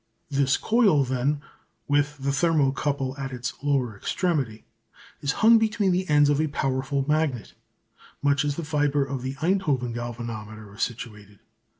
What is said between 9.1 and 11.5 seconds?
the Einthoven Galvanometer is situated.